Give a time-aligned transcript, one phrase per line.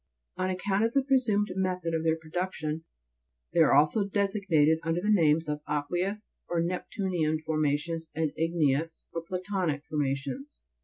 [0.35, 2.85] On account of the presumed method of their production,
[3.53, 9.05] they are also designated under the names of Aqueous or Neptunian for mations, and Igneous
[9.13, 10.59] or Plutonic formations.